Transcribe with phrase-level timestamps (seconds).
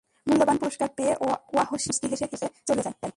[0.27, 1.13] মূল্যবান পুরস্কার পেয়ে
[1.53, 2.95] ওয়াহশী মুচকি হেসে হেসে চলে যায়।